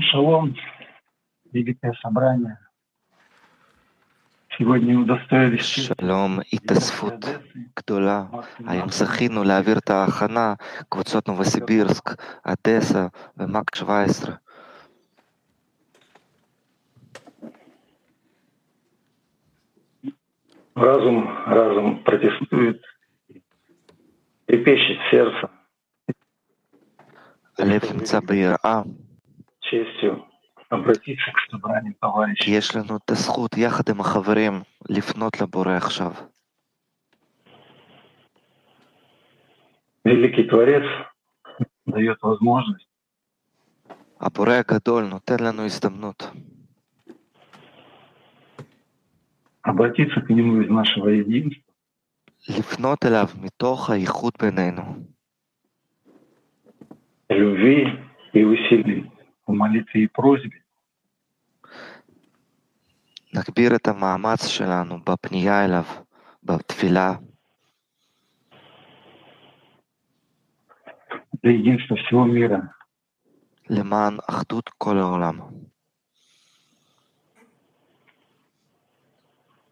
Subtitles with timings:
[0.00, 0.56] шалом,
[1.52, 2.56] великое собрание.
[4.56, 7.24] Сегодня удостоились שלום, התאספות
[7.78, 8.24] גדולה.
[8.66, 10.54] היום זכינו להעביר את ההכנה,
[10.88, 14.34] קבוצות נובוסיבירסק, אדסה ומאק 17.
[20.76, 22.80] разум, разум протестует,
[24.46, 25.46] трепещет сердце
[27.58, 28.82] הלב נמצא ביראה,
[29.70, 30.24] честью
[30.68, 32.50] обратиться к собранию כי товарищей.
[32.50, 36.12] יש לנו את הזכות יחד עם החברים לפנות לבורא עכשיו.
[40.04, 40.84] Великий Творец
[41.86, 42.86] дает возможность
[44.20, 46.30] הבורא הגדול נותן לנו הזדמנות
[49.62, 51.62] обратиться к Нему из нашего единства,
[52.48, 54.82] לפנות אליו מתוך הייחוד בינינו,
[57.30, 57.84] любви
[58.34, 59.10] и усилий
[59.46, 60.58] в молитве и просьбе,
[63.34, 65.84] נגביר את המאמץ שלנו בפנייה אליו,
[66.42, 67.14] בתפילה,
[71.42, 72.60] для единства всего мира.
[73.70, 75.40] למען אחדות כל העולם.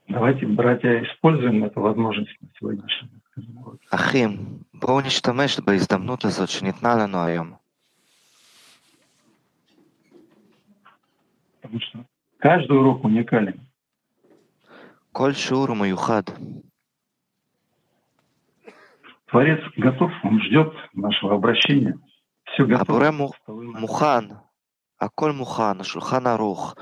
[0.09, 3.09] Давайте, братья, используем эту возможность на сегодняшнем
[3.57, 3.87] уроке.
[3.91, 4.31] אחים,
[4.75, 7.53] בואו נשתמש בהזדמנות הזאת שניתנה לנו היום,
[11.69, 12.06] потому что
[12.40, 13.68] каждый урок уникален.
[15.12, 16.34] Коль шур маюхад.
[19.25, 22.00] Творец готов, он ждет нашего обращения.
[22.46, 23.07] Все готово.
[23.07, 23.12] Абуре
[23.80, 24.40] мухан.
[24.97, 26.75] Аколь мухан, а шулхан арух.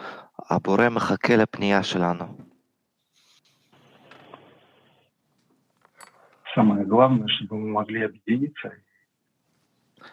[0.47, 2.37] Абуре махакеля пния шелану.
[6.55, 8.73] Самое главное, чтобы мы могли объединиться.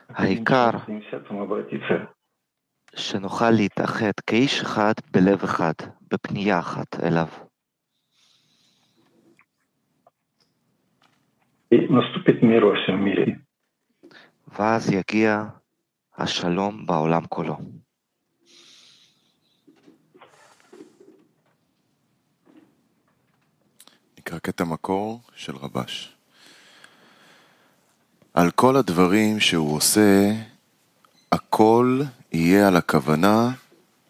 [0.08, 0.82] Айкар.
[1.30, 2.10] обратиться
[2.96, 5.72] שנוכל להתאחד כאיש אחד בלב אחד,
[6.10, 7.28] בפנייה אחת אליו.
[14.58, 15.44] ואז יגיע
[16.16, 17.56] השלום בעולם כולו.
[24.18, 26.16] נקרא קטע מקור של רבש.
[28.34, 30.32] על כל הדברים שהוא עושה,
[31.32, 32.00] הכל
[32.34, 33.50] יהיה על הכוונה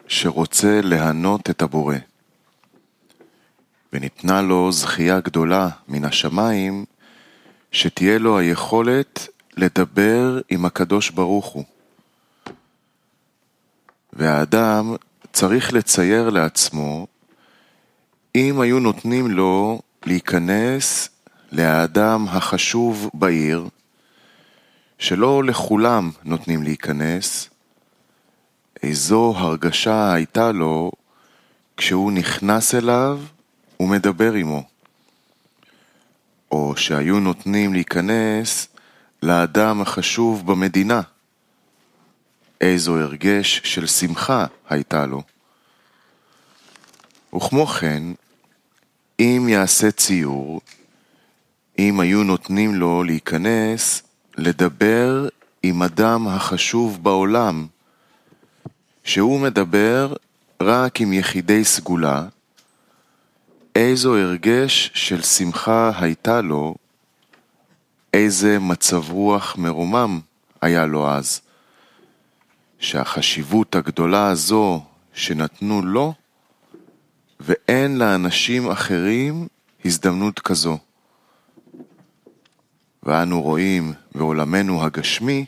[0.09, 1.97] שרוצה להנות את הבורא.
[3.93, 6.85] וניתנה לו זכייה גדולה מן השמיים,
[7.73, 11.65] שתהיה לו היכולת לדבר עם הקדוש ברוך הוא.
[14.13, 14.95] והאדם
[15.33, 17.07] צריך לצייר לעצמו
[18.35, 21.09] אם היו נותנים לו להיכנס
[21.53, 23.69] לאדם החשוב בעיר,
[24.99, 27.51] שלא לכולם נותנים להיכנס,
[28.85, 30.93] איזו הרגשה הייתה לו
[31.77, 33.21] כשהוא נכנס אליו
[33.81, 34.63] ומדבר עמו.
[36.51, 38.69] או שהיו נותנים להיכנס
[39.23, 41.01] לאדם החשוב במדינה,
[42.61, 45.23] איזו הרגש של שמחה הייתה לו.
[47.37, 48.03] וכמו כן,
[49.21, 50.61] אם יעשה ציור,
[51.79, 54.03] אם היו נותנים לו להיכנס,
[54.37, 55.29] לדבר
[55.63, 57.67] עם אדם החשוב בעולם,
[59.05, 60.15] שהוא מדבר
[60.63, 62.27] רק עם יחידי סגולה,
[63.75, 66.75] איזו הרגש של שמחה הייתה לו,
[68.15, 70.21] איזה מצב רוח מרומם
[70.63, 71.41] היה לו אז,
[72.79, 76.15] שהחשיבות הגדולה הזו שנתנו לו,
[77.41, 79.49] ואין לאנשים אחרים
[79.85, 80.79] הזדמנות כזו.
[83.03, 85.45] ואנו רואים בעולמנו הגשמי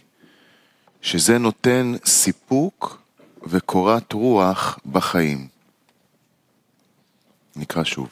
[1.02, 3.05] שזה נותן סיפוק
[3.46, 5.48] וקורת רוח בחיים.
[7.56, 8.08] נקרא שוב.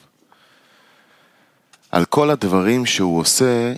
[1.91, 3.73] על כל הדברים שהוא עושה,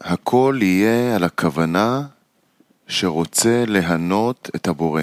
[0.00, 2.06] הכל יהיה על הכוונה
[2.88, 5.02] שרוצה להנות את הבורא.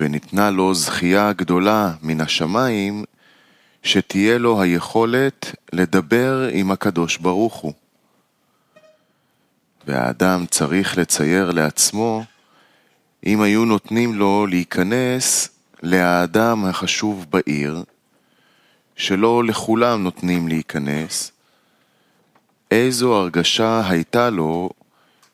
[0.00, 3.04] וניתנה לו זכייה גדולה מן השמיים,
[3.82, 7.72] שתהיה לו היכולת לדבר עם הקדוש ברוך הוא.
[9.86, 12.24] והאדם צריך לצייר לעצמו,
[13.26, 15.48] אם היו נותנים לו להיכנס
[15.82, 17.84] לאדם החשוב בעיר,
[18.96, 21.32] שלא לכולם נותנים להיכנס,
[22.70, 24.70] איזו הרגשה הייתה לו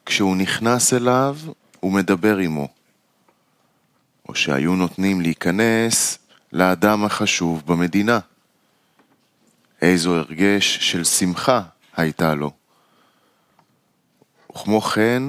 [0.06, 1.36] כשהוא נכנס אליו
[1.82, 2.68] ומדבר עמו.
[4.28, 6.18] או שהיו נותנים להיכנס
[6.52, 8.18] לאדם החשוב במדינה.
[9.82, 11.62] איזו הרגש של שמחה
[11.96, 12.50] הייתה לו.
[14.50, 15.22] וכמו כן,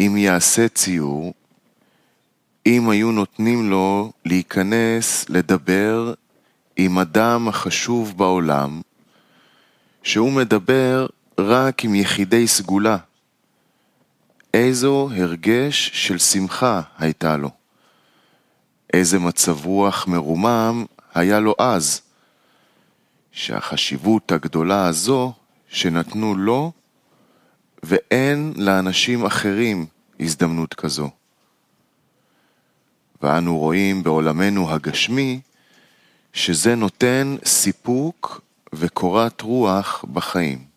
[0.00, 1.34] אם יעשה ציור,
[2.68, 6.14] אם היו נותנים לו להיכנס לדבר
[6.76, 8.80] עם אדם החשוב בעולם,
[10.02, 11.06] שהוא מדבר
[11.38, 12.96] רק עם יחידי סגולה.
[14.54, 17.50] איזו הרגש של שמחה הייתה לו.
[18.92, 22.00] איזה מצב רוח מרומם היה לו אז,
[23.32, 25.32] שהחשיבות הגדולה הזו
[25.68, 26.72] שנתנו לו,
[27.82, 29.86] ואין לאנשים אחרים
[30.20, 31.10] הזדמנות כזו.
[33.21, 35.39] ואנו רואים בעולמנו הגשמי
[36.33, 38.41] שזה נותן סיפוק
[38.73, 40.73] וקורת רוח בחיים.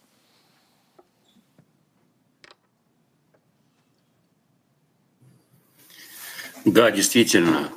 [6.66, 7.70] Да, действительно,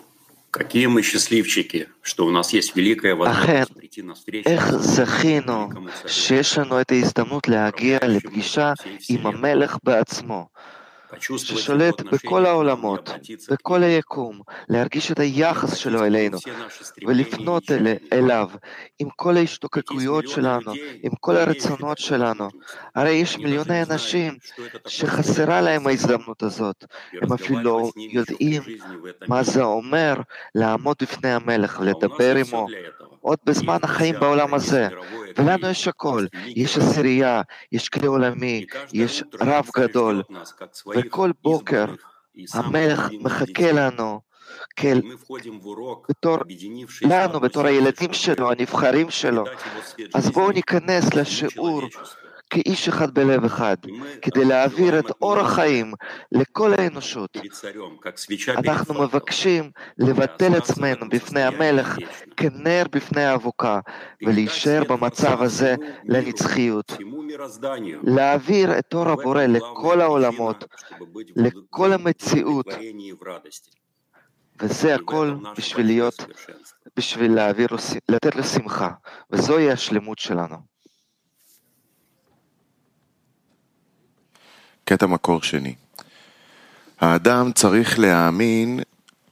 [0.50, 4.50] какие мы счастливчики, что у нас есть великая возможность прийти на встречу.
[4.50, 5.70] איך זכינו
[6.08, 8.74] שיש לנו את ההזדמנות להגיע לפגישה
[9.10, 10.48] עם המלך בעצמו,
[11.21, 13.11] ששולט בכל העולמות,
[13.51, 16.39] בכל היקום, להרגיש את היחס שלו אלינו
[17.07, 18.49] ולפנות אל, אליו
[18.99, 20.73] עם כל ההשתוקקויות שלנו,
[21.03, 22.49] עם כל הרצונות שלנו.
[22.95, 24.39] הרי יש מיליוני אנשים
[24.89, 26.85] שחסרה להם ההזדמנות הזאת.
[27.23, 28.63] הם אפילו לא יודעים
[29.29, 30.15] מה זה אומר
[30.55, 32.67] לעמוד בפני המלך ולדבר עמו
[33.25, 34.89] עוד בזמן החיים בעולם הזה.
[35.39, 37.43] ולנו יש הכל, יש עשירייה,
[37.73, 40.23] יש כלי עולמי, יש רב גדול,
[40.97, 41.85] וכל בוקר
[42.55, 44.21] המלך מחכה לנו
[44.77, 45.03] כאל,
[46.09, 46.39] בתור,
[47.03, 49.45] לנו, בתור הילדים שלו, הנבחרים שלו.
[50.15, 51.83] אז בואו ניכנס לשיעור
[52.55, 53.77] כאיש אחד בלב אחד,
[54.23, 55.93] כדי להעביר את אור החיים
[56.33, 57.37] לכל האנושות.
[58.49, 61.97] אנחנו מבקשים לבטל עצמנו בפני המלך
[62.37, 63.81] כנר בפני האבוקה,
[64.23, 65.75] ולהישאר במצב הזה
[66.05, 66.93] לנצחיות.
[68.03, 70.65] להעביר את אור הבורא לכל העולמות,
[71.37, 72.67] לכל המציאות.
[74.63, 76.27] וזה הכל בשביל להיות,
[76.97, 77.69] בשביל להעביר,
[78.09, 78.91] לתת לו שמחה,
[79.31, 80.74] וזוהי השלמות שלנו.
[84.85, 85.75] קטע מקור שני.
[87.01, 88.81] האדם צריך להאמין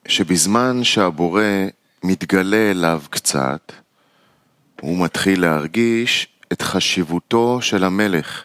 [0.09, 1.43] שבזמן שהבורא
[2.05, 3.73] מתגלה אליו קצת,
[4.81, 8.45] הוא מתחיל להרגיש את חשיבותו של המלך,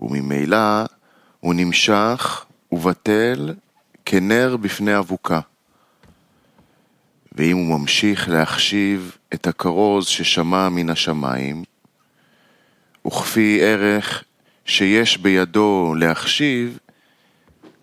[0.00, 0.84] וממילא
[1.40, 3.54] הוא נמשך ובטל
[4.04, 5.40] כנר בפני אבוקה.
[7.32, 11.64] ואם הוא ממשיך להחשיב את הכרוז ששמע מן השמיים,
[13.06, 14.24] וכפי ערך
[14.64, 16.78] שיש בידו להחשיב,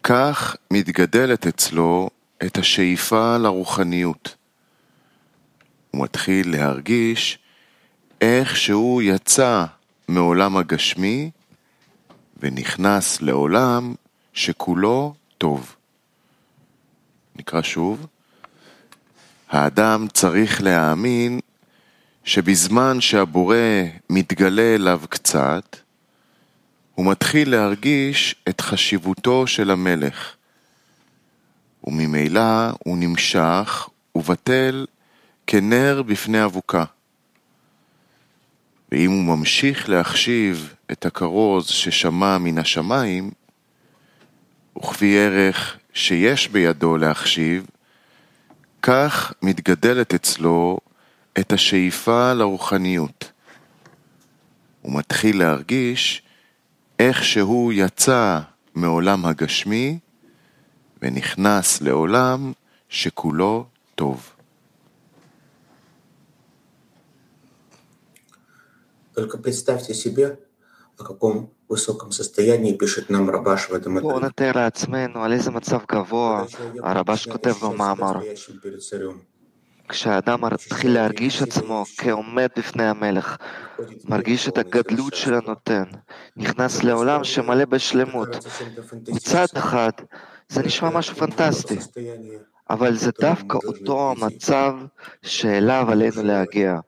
[0.03, 2.09] כך מתגדלת אצלו
[2.45, 4.35] את השאיפה לרוחניות.
[5.91, 7.39] הוא מתחיל להרגיש
[8.21, 9.65] איך שהוא יצא
[10.07, 11.31] מעולם הגשמי
[12.39, 13.95] ונכנס לעולם
[14.33, 15.75] שכולו טוב.
[17.35, 18.07] נקרא שוב.
[19.49, 21.39] האדם צריך להאמין
[22.23, 23.55] שבזמן שהבורא
[24.09, 25.77] מתגלה אליו קצת,
[26.97, 30.35] הוא מתחיל להרגיש את חשיבותו של המלך,
[31.83, 34.85] וממילא הוא נמשך ובטל
[35.47, 36.83] כנר בפני אבוקה.
[38.91, 43.31] ואם הוא ממשיך להחשיב את הכרוז ששמע מן השמיים,
[44.77, 47.65] וכפי ערך שיש בידו להחשיב,
[48.81, 50.77] כך מתגדלת אצלו
[51.39, 53.31] את השאיפה לרוחניות.
[54.81, 56.21] הוא מתחיל להרגיש
[56.98, 58.40] איך שהוא יצא
[58.74, 59.98] מעולם הגשמי
[61.02, 62.52] ונכנס לעולם
[62.88, 64.28] שכולו טוב.
[69.14, 70.38] Только представьте себе,
[70.98, 75.78] о каком высоком состоянии пишет нам Рабаш в этом בואו נתאר לעצמנו על איזה מצב
[75.92, 76.44] גבוה
[76.82, 78.12] הרבש כותב במאמר.
[79.89, 83.37] כשהאדם מתחיל להרגיש עצמו כעומד בפני המלך,
[84.05, 85.83] מרגיש את הגדלות של הנותן,
[86.37, 88.29] נכנס לעולם שמלא בשלמות.
[89.07, 89.91] מצד אחד,
[90.49, 91.77] זה נשמע משהו פנטסטי,
[92.69, 94.73] אבל זה דווקא אותו המצב
[95.21, 96.79] שאליו עלינו להגיע.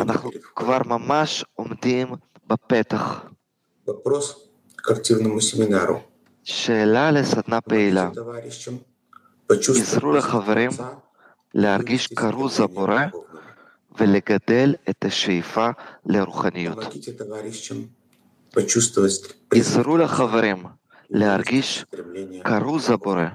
[0.00, 2.08] אנחנו כבר ממש עומדים
[2.46, 3.24] בפתח.
[6.44, 8.10] שאלה לסדנה פעילה.
[9.50, 10.70] עזרו לחברים
[11.54, 13.00] להרגיש כרוז הבורא
[13.98, 15.68] ולגדל את השאיפה
[16.06, 16.78] לרוחניות.
[19.50, 20.64] עזרו לחברים
[21.10, 21.84] להרגיש
[22.44, 23.26] כרוז הבורא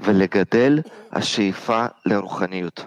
[0.00, 0.80] ולגדל
[1.12, 2.80] השאיפה לרוחניות.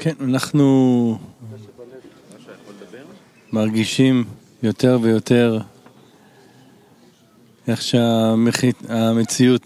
[0.00, 1.18] כן, אנחנו
[3.52, 4.24] מרגישים
[4.62, 5.58] יותר ויותר
[7.68, 9.62] איך שהמציאות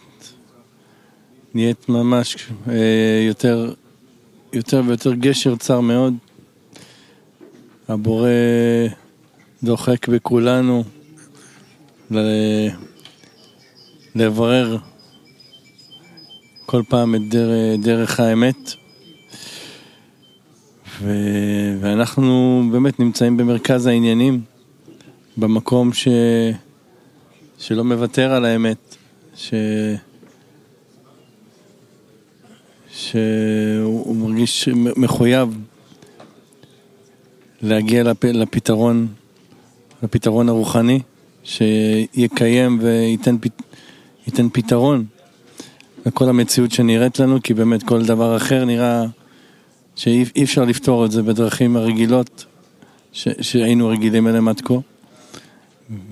[1.54, 2.36] נהיית ממש
[2.68, 3.74] אה, יותר,
[4.52, 6.14] יותר ויותר גשר צר מאוד.
[7.88, 8.28] הבורא
[9.62, 10.84] דוחק בכולנו
[14.14, 14.76] לברר
[16.66, 17.20] כל פעם את
[17.78, 18.83] דרך האמת.
[21.00, 21.12] ו...
[21.80, 24.40] ואנחנו באמת נמצאים במרכז העניינים,
[25.36, 26.08] במקום ש...
[27.58, 28.96] שלא מוותר על האמת,
[29.36, 29.54] ש...
[32.90, 35.58] שהוא מרגיש מחויב
[37.62, 38.24] להגיע לפ...
[38.24, 39.06] לפתרון,
[40.02, 41.00] לפתרון הרוחני,
[41.44, 43.46] שיקיים וייתן פ...
[44.52, 45.04] פתרון
[46.06, 49.04] לכל המציאות שנראית לנו, כי באמת כל דבר אחר נראה
[49.96, 52.44] שאי אפשר לפתור את זה בדרכים הרגילות
[53.12, 54.74] ש, שהיינו רגילים אליהם עד כה.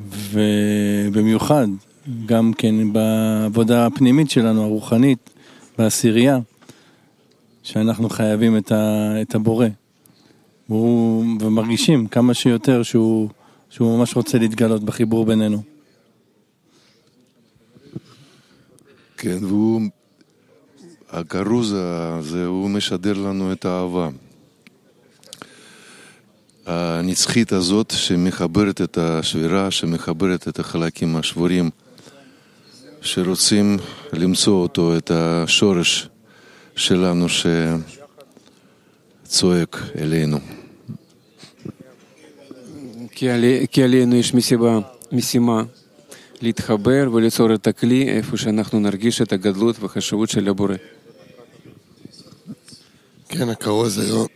[0.09, 1.67] ובמיוחד,
[2.27, 5.31] גם כן בעבודה הפנימית שלנו, הרוחנית,
[5.79, 6.39] בעשירייה,
[7.62, 9.67] שאנחנו חייבים את, ה, את הבורא.
[10.69, 13.29] והוא, ומרגישים כמה שיותר שהוא,
[13.71, 15.62] שהוא ממש רוצה להתגלות בחיבור בינינו.
[19.17, 19.81] כן, והוא
[21.12, 24.09] הכרוז הזה הוא משדר לנו את האהבה.
[26.66, 31.71] הנצחית הזאת שמחברת את השבירה, שמחברת את החלקים השבורים,
[33.00, 33.76] שרוצים
[34.12, 36.09] למצוא אותו, את השורש
[36.76, 37.26] שלנו
[39.25, 40.38] שצועק אלינו.
[43.71, 44.78] כי עלינו יש משימה,
[45.12, 45.62] משימה
[46.42, 50.75] להתחבר וליצור את הכלי איפה שאנחנו נרגיש את הגדלות והחשיבות של הבורא.
[53.35, 54.27] כן, הכרוז היום,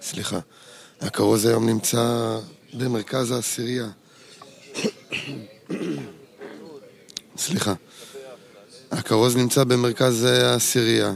[0.00, 0.38] סליחה,
[1.00, 2.38] הכרוז היום נמצא
[2.74, 3.88] במרכז העשירייה.
[7.36, 7.74] סליחה.
[8.90, 11.14] הכרוז נמצא במרכז העשירייה.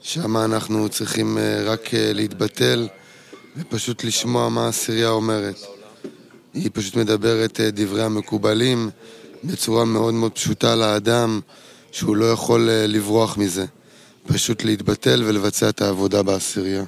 [0.00, 2.88] שם אנחנו צריכים אה, רק אה, להתבטל
[3.56, 5.56] ופשוט לשמוע מה העשירייה אומרת.
[6.54, 8.90] היא פשוט מדברת אה, דברי המקובלים
[9.44, 11.40] בצורה מאוד מאוד פשוטה לאדם,
[11.92, 13.66] שהוא לא יכול לברוח מזה.
[14.32, 16.84] פשוט להתבטל ולבצע את העבודה בעשירייה.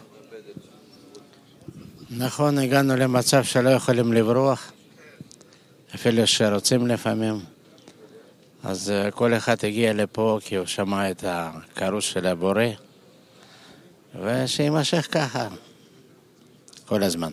[2.11, 4.73] נכון, הגענו למצב שלא יכולים לברוח,
[5.95, 7.41] אפילו שרוצים לפעמים.
[8.65, 12.65] אז אה, כל אחד הגיע לפה כי הוא שמע את הכרוש של הבורא,
[14.23, 15.49] ושיימשך ככה
[16.87, 17.31] כל הזמן.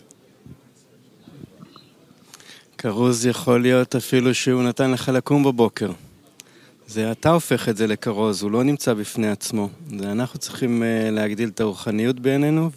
[2.77, 5.91] כרוז יכול להיות אפילו שהוא נתן לך לקום בבוקר.
[6.87, 9.69] זה אתה הופך את זה לכרוז, הוא לא נמצא בפני עצמו.
[10.03, 12.69] אנחנו צריכים uh, להגדיל את הרוחניות בעינינו,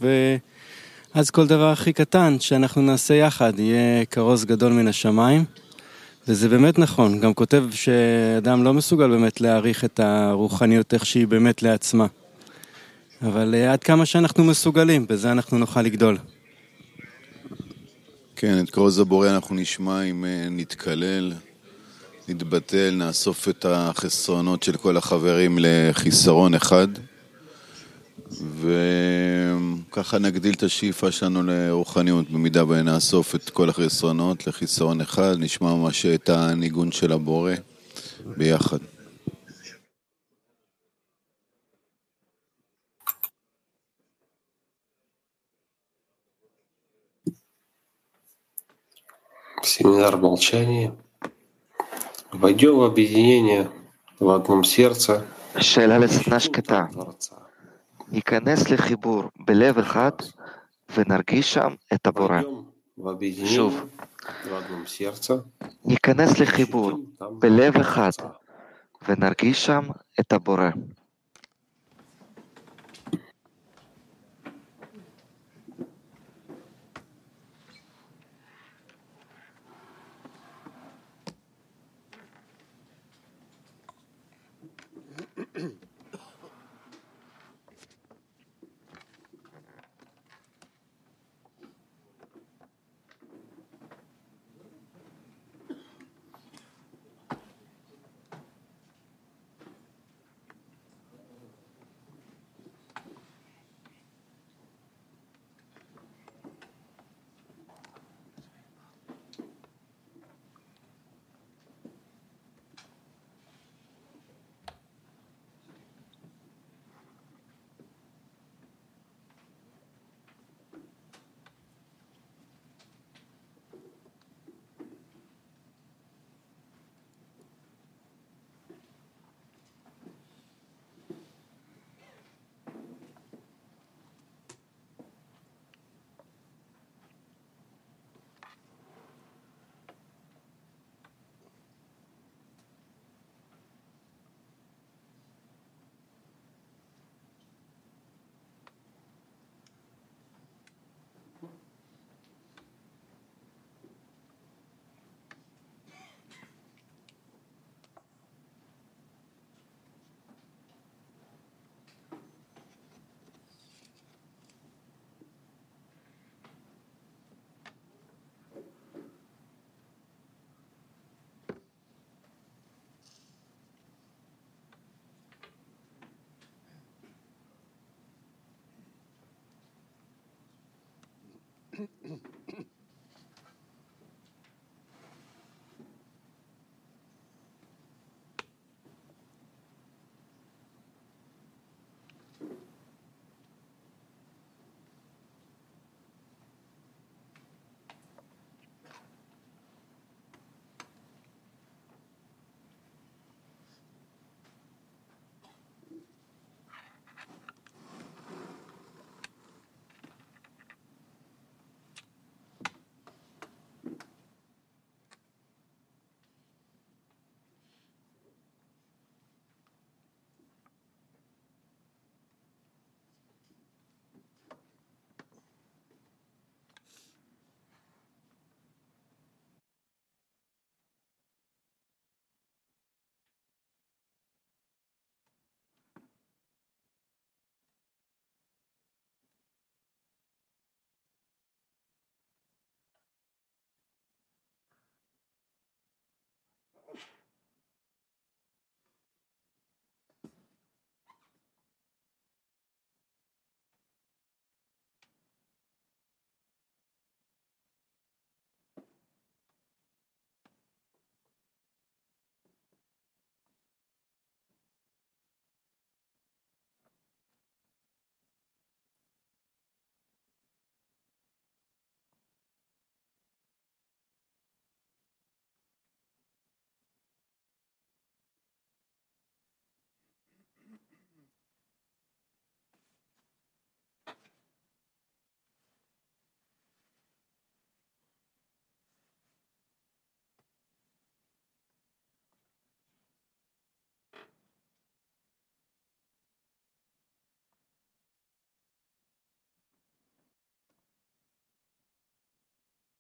[1.14, 5.44] ואז כל דבר הכי קטן שאנחנו נעשה יחד יהיה כרוז גדול מן השמיים.
[6.28, 11.62] וזה באמת נכון, גם כותב שאדם לא מסוגל באמת להעריך את הרוחניות איך שהיא באמת
[11.62, 12.06] לעצמה.
[13.22, 16.18] אבל uh, עד כמה שאנחנו מסוגלים, בזה אנחנו נוכל לגדול.
[18.36, 21.32] כן, את כרוז הבורא אנחנו נשמע אם uh, נתקלל.
[22.29, 26.87] נתבטל, נאסוף את החסרונות של כל החברים לחיסרון אחד
[28.31, 36.05] וככה נגדיל את השאיפה שלנו לרוחניות במידה ונאסוף את כל החסרונות לחיסרון אחד, נשמע ממש
[36.05, 37.53] את הניגון של הבורא
[38.25, 38.77] ביחד.
[49.65, 50.91] Семинар молчания.
[52.39, 53.69] Войдем в объединение
[54.19, 55.25] в одном сердце.
[55.59, 56.85] שאלה לסדנה שקטה.
[58.11, 60.11] ניכנס לחיבור בלב אחד
[60.97, 62.41] ונרגיש שם את הבורא.
[63.45, 63.85] שוב,
[65.85, 66.91] ניכנס לחיבור
[67.31, 68.11] בלב אחד
[69.07, 69.83] ונרגיש שם
[70.19, 70.69] את הבורא.